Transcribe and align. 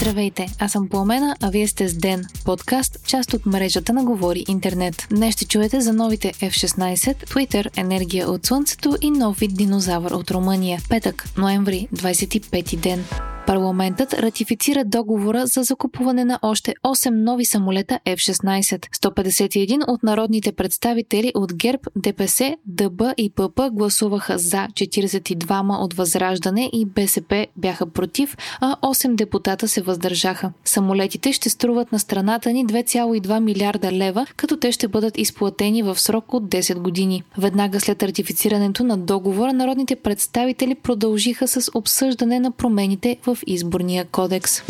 Здравейте, 0.00 0.46
аз 0.58 0.72
съм 0.72 0.88
Пламена, 0.88 1.36
а 1.42 1.50
вие 1.50 1.68
сте 1.68 1.88
с 1.88 1.94
Ден, 1.94 2.24
подкаст, 2.44 3.06
част 3.06 3.34
от 3.34 3.46
мрежата 3.46 3.92
на 3.92 4.04
Говори 4.04 4.44
Интернет. 4.48 5.06
Днес 5.10 5.34
ще 5.34 5.46
чуете 5.46 5.80
за 5.80 5.92
новите 5.92 6.32
F-16, 6.32 7.28
Twitter, 7.28 7.78
енергия 7.78 8.30
от 8.30 8.46
Слънцето 8.46 8.96
и 9.00 9.10
нов 9.10 9.38
вид 9.38 9.56
динозавър 9.56 10.10
от 10.10 10.30
Румъния. 10.30 10.80
Петък, 10.88 11.24
ноември, 11.38 11.88
25 11.94 12.76
ден. 12.76 13.04
Парламентът 13.50 14.14
ратифицира 14.14 14.84
договора 14.84 15.46
за 15.46 15.62
закупуване 15.62 16.24
на 16.24 16.38
още 16.42 16.74
8 16.84 17.10
нови 17.10 17.44
самолета 17.44 18.00
F-16. 18.06 18.86
151 18.96 19.84
от 19.88 20.02
народните 20.02 20.52
представители 20.52 21.32
от 21.34 21.54
ГЕРБ, 21.54 21.82
ДПС, 21.96 22.56
ДБ 22.66 23.02
и 23.16 23.30
ПП 23.30 23.70
гласуваха 23.72 24.38
за, 24.38 24.68
42 24.72 25.84
от 25.84 25.94
Възраждане 25.94 26.70
и 26.72 26.86
БСП 26.86 27.46
бяха 27.56 27.86
против, 27.86 28.36
а 28.60 28.76
8 28.76 29.14
депутата 29.14 29.68
се 29.68 29.82
въздържаха. 29.82 30.52
Самолетите 30.64 31.32
ще 31.32 31.50
струват 31.50 31.92
на 31.92 31.98
страната 31.98 32.52
ни 32.52 32.66
2,2 32.66 33.40
милиарда 33.40 33.92
лева, 33.92 34.26
като 34.36 34.56
те 34.56 34.72
ще 34.72 34.88
бъдат 34.88 35.18
изплатени 35.18 35.82
в 35.82 35.98
срок 36.00 36.34
от 36.34 36.44
10 36.44 36.78
години. 36.78 37.22
Веднага 37.38 37.80
след 37.80 38.02
ратифицирането 38.02 38.84
на 38.84 38.96
договора, 38.96 39.52
народните 39.52 39.96
представители 39.96 40.74
продължиха 40.74 41.48
с 41.48 41.70
обсъждане 41.74 42.40
на 42.40 42.50
промените 42.50 43.16
в 43.26 43.39
изборния 43.46 44.04
кодекс. 44.04 44.62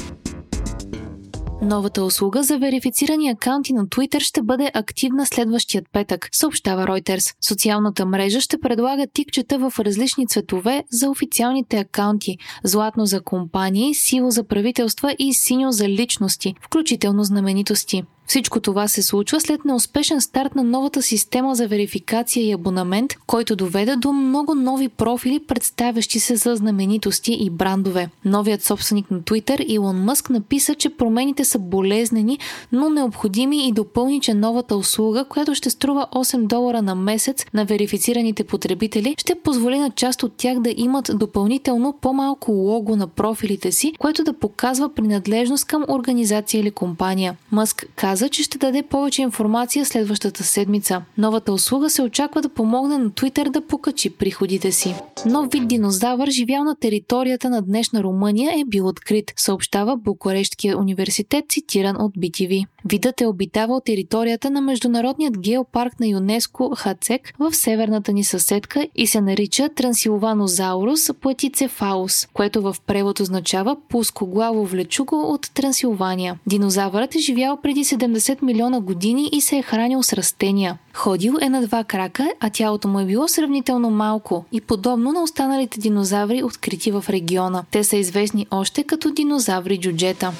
Новата 1.63 2.05
услуга 2.05 2.43
за 2.43 2.59
верифицирани 2.59 3.29
акаунти 3.29 3.73
на 3.73 3.87
Twitter 3.87 4.21
ще 4.21 4.43
бъде 4.43 4.71
активна 4.75 5.27
следващият 5.27 5.85
петък, 5.93 6.29
съобщава 6.33 6.87
Reuters. 6.87 7.35
Социалната 7.49 8.07
мрежа 8.07 8.41
ще 8.41 8.61
предлага 8.61 9.07
тикчета 9.15 9.59
в 9.59 9.73
различни 9.79 10.27
цветове 10.27 10.85
за 10.91 11.11
официалните 11.11 11.79
акаунти– 11.79 12.37
златно 12.65 13.07
за 13.07 13.21
компании, 13.21 13.95
сиво 13.95 14.31
за 14.31 14.45
правителства 14.45 15.15
и 15.19 15.35
синьо 15.35 15.73
за 15.73 15.89
личности, 15.89 16.55
включително 16.67 17.25
знаменитости. 17.25 18.05
Всичко 18.31 18.61
това 18.61 18.89
се 18.89 19.03
случва 19.03 19.41
след 19.41 19.65
неуспешен 19.65 20.21
старт 20.21 20.55
на 20.55 20.65
новата 20.65 21.03
система 21.03 21.55
за 21.55 21.69
верификация 21.69 22.47
и 22.47 22.53
абонамент, 22.53 23.13
който 23.27 23.57
доведе 23.57 23.97
до 23.97 24.13
много 24.13 24.55
нови 24.55 24.89
профили, 24.89 25.41
представящи 25.49 26.21
се 26.21 26.37
за 26.37 26.57
знаменитости 26.57 27.33
и 27.41 27.51
брандове. 27.51 28.09
Новият 28.25 28.63
собственик 28.63 29.11
на 29.11 29.21
Twitter, 29.21 29.65
Илон 29.69 30.05
Мъск, 30.05 30.31
написа, 30.31 30.75
че 30.75 30.97
промените 30.97 31.45
са 31.45 31.59
болезнени, 31.59 32.39
но 32.73 32.91
необходими 32.91 33.69
и 33.69 33.73
допълни, 33.73 34.21
че 34.21 34.35
новата 34.35 34.77
услуга, 34.77 35.25
която 35.25 35.55
ще 35.55 35.71
струва 35.71 36.07
8 36.13 36.47
долара 36.47 36.83
на 36.83 36.95
месец 36.95 37.47
на 37.55 37.65
верифицираните 37.65 38.45
потребители, 38.45 39.15
ще 39.19 39.35
позволи 39.35 39.79
на 39.79 39.91
част 39.91 40.23
от 40.23 40.33
тях 40.37 40.59
да 40.59 40.75
имат 40.77 41.11
допълнително 41.15 41.95
по-малко 42.01 42.53
лого 42.53 42.97
на 42.97 43.07
профилите 43.07 43.73
си, 43.73 43.93
което 43.99 44.25
да 44.25 44.33
показва 44.33 44.95
принадлежност 44.95 45.65
към 45.65 45.85
организация 45.89 46.61
или 46.61 46.71
компания. 46.71 47.37
Мъск 47.53 47.87
каза, 47.97 48.20
каза, 48.21 48.29
че 48.29 48.43
ще 48.43 48.59
даде 48.59 48.83
повече 48.83 49.23
информация 49.23 49.87
следващата 49.87 50.43
седмица. 50.43 51.03
Новата 51.19 51.53
услуга 51.53 51.91
се 51.91 52.03
очаква 52.03 52.43
да 52.43 52.49
помогне 52.49 52.99
на 52.99 53.11
Twitter 53.11 53.51
да 53.51 53.67
покачи 53.67 54.11
приходите 54.11 54.73
си. 54.73 54.95
Нов 55.27 55.49
вид 55.53 55.69
динозавър, 55.69 56.31
живял 56.31 56.65
на 56.65 56.77
територията 56.77 57.51
на 57.51 57.63
днешна 57.63 58.03
Румъния, 58.03 58.53
е 58.53 58.65
бил 58.65 58.87
открит, 58.87 59.33
съобщава 59.37 59.97
Букурешткия 59.97 60.79
университет, 60.79 61.45
цитиран 61.49 61.97
от 61.99 62.15
BTV. 62.15 62.67
Видът 62.85 63.21
е 63.21 63.27
обитавал 63.27 63.81
територията 63.81 64.51
на 64.51 64.61
Международният 64.61 65.39
геопарк 65.39 66.01
на 66.01 66.07
ЮНЕСКО 66.07 66.75
Хацек 66.77 67.35
в 67.39 67.55
северната 67.55 68.13
ни 68.13 68.25
съседка 68.25 68.87
и 68.97 69.07
се 69.07 69.21
нарича 69.21 69.69
Трансилванозаурус 69.69 71.11
платицефалус, 71.21 72.27
което 72.33 72.63
в 72.63 72.77
превод 72.87 73.21
означава 73.21 73.77
пускоглаво 73.89 74.65
влечуго 74.65 75.33
от 75.33 75.51
Трансилвания. 75.55 76.39
Динозавърът 76.47 77.15
е 77.15 77.19
живял 77.19 77.59
преди 77.63 77.85
70 78.11 78.43
милиона 78.43 78.81
години 78.81 79.29
и 79.33 79.41
се 79.41 79.57
е 79.57 79.63
хранил 79.63 80.03
с 80.03 80.13
растения. 80.13 80.79
Ходил 80.95 81.35
е 81.41 81.49
на 81.49 81.67
два 81.67 81.85
крака, 81.85 82.33
а 82.41 82.51
тялото 82.51 82.89
му 82.89 83.01
е 83.01 83.05
било 83.07 83.29
сравнително 83.29 83.91
малко 83.91 84.45
и 84.53 84.61
подобно 84.61 85.13
на 85.13 85.23
останалите 85.23 85.81
динозаври, 85.81 86.43
открити 86.43 86.91
в 86.91 87.05
региона. 87.09 87.65
Те 87.71 87.85
са 87.85 87.97
известни 87.97 88.47
още 88.51 88.85
като 88.85 89.11
динозаври 89.11 89.81
джуджета. 89.81 90.33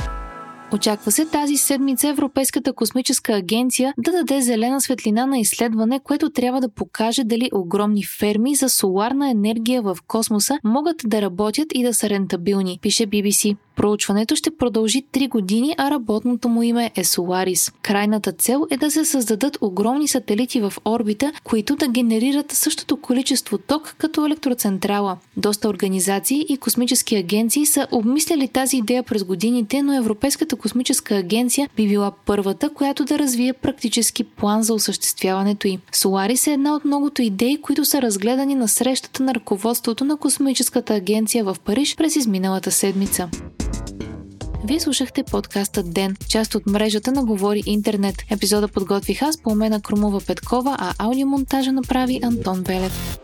Очаква 0.73 1.13
се 1.13 1.27
тази 1.27 1.57
седмица 1.57 2.09
Европейската 2.09 2.73
космическа 2.73 3.33
агенция 3.33 3.95
да 3.99 4.13
даде 4.13 4.41
зелена 4.41 4.81
светлина 4.81 5.27
на 5.27 5.39
изследване, 5.39 6.01
което 6.05 6.31
трябва 6.31 6.61
да 6.61 6.69
покаже 6.69 7.25
дали 7.25 7.51
огромни 7.55 8.05
ферми 8.05 8.55
за 8.55 8.69
соларна 8.69 9.31
енергия 9.31 9.83
в 9.83 9.99
космоса 10.07 10.59
могат 10.65 10.97
да 11.05 11.23
работят 11.23 11.69
и 11.75 11.83
да 11.83 11.95
са 11.95 12.11
рентабилни, 12.11 12.79
пише 12.83 13.07
BBC. 13.07 13.57
Проучването 13.81 14.37
ще 14.37 14.51
продължи 14.51 15.03
3 15.13 15.29
години, 15.29 15.75
а 15.79 15.91
работното 15.91 16.49
му 16.49 16.63
име 16.63 16.91
е 16.97 17.05
Solaris. 17.05 17.73
Крайната 17.83 18.33
цел 18.33 18.67
е 18.71 18.77
да 18.77 18.91
се 18.91 19.05
създадат 19.05 19.59
огромни 19.61 20.09
сателити 20.09 20.61
в 20.61 20.73
орбита, 20.85 21.33
които 21.45 21.77
да 21.77 21.89
генерират 21.89 22.53
същото 22.53 22.97
количество 22.97 23.59
ток 23.59 23.95
като 23.99 24.27
електроцентрала. 24.27 25.17
Доста 25.37 25.69
организации 25.69 26.47
и 26.49 26.57
космически 26.57 27.17
агенции 27.17 27.67
са 27.67 27.87
обмисляли 27.93 28.49
тази 28.49 28.77
идея 28.77 29.03
през 29.03 29.25
годините, 29.25 29.83
но 29.83 29.95
Европейската 29.95 30.57
космическа 30.57 31.17
агенция 31.17 31.69
би 31.77 31.89
била 31.89 32.13
първата, 32.27 32.71
която 32.71 33.05
да 33.05 33.19
развие 33.19 33.53
практически 33.53 34.25
план 34.25 34.63
за 34.63 34.75
осъществяването 34.75 35.69
й. 35.69 35.79
Solaris 35.93 36.47
е 36.47 36.53
една 36.53 36.75
от 36.75 36.85
многото 36.85 37.23
идеи, 37.23 37.61
които 37.61 37.85
са 37.85 38.03
разгледани 38.03 38.55
на 38.55 38.69
срещата 38.69 39.23
на 39.23 39.35
ръководството 39.35 40.05
на 40.05 40.17
Космическата 40.17 40.95
агенция 40.95 41.45
в 41.45 41.57
Париж 41.65 41.97
през 41.97 42.17
изминалата 42.17 42.71
седмица. 42.71 43.29
Вие 44.65 44.81
слушахте 44.81 45.25
подкаста 45.25 45.83
Ден, 45.83 46.17
част 46.29 46.55
от 46.55 46.67
мрежата 46.67 47.13
на 47.13 47.25
Говори 47.25 47.63
Интернет. 47.67 48.15
Епизода 48.31 48.69
подготвих 48.69 49.23
аз, 49.23 49.43
по 49.43 49.55
Крумова 49.83 50.21
Петкова, 50.27 50.77
а 50.79 50.93
аудиомонтажа 50.99 51.73
направи 51.73 52.21
Антон 52.23 52.63
Велев. 52.63 53.21